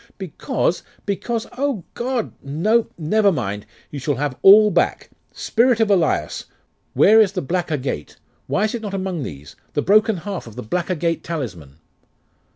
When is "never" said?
2.97-3.31